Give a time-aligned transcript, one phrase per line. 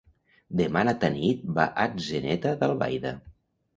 [0.61, 3.13] Demà na Tanit va a Atzeneta d'Albaida.